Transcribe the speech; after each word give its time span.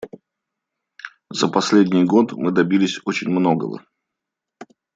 За 1.29 1.47
последний 1.47 2.05
год 2.05 2.31
мы 2.33 2.49
добились 2.49 2.99
очень 3.05 3.29
многого. 3.29 3.85